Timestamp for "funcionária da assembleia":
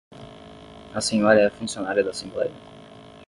1.51-2.55